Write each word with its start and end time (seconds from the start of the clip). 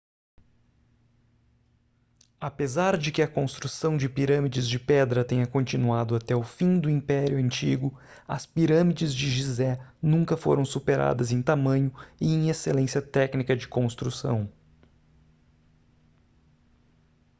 apesar 2.39 2.97
de 2.97 3.11
que 3.11 3.21
a 3.21 3.27
construção 3.27 3.95
de 3.95 4.09
pirâmides 4.09 4.67
de 4.67 4.79
pedra 4.79 5.23
tenha 5.23 5.45
continuado 5.45 6.15
até 6.15 6.35
o 6.35 6.41
fim 6.41 6.79
do 6.79 6.89
império 6.89 7.37
antigo 7.37 7.95
as 8.27 8.43
pirâmides 8.47 9.13
de 9.13 9.29
gizé 9.29 9.77
nunca 10.01 10.35
foram 10.35 10.65
superadas 10.65 11.31
em 11.31 11.43
tamanho 11.43 11.93
e 12.19 12.33
em 12.33 12.49
excelência 12.49 12.99
técnica 12.99 13.55
de 13.55 13.67
construção 13.67 14.49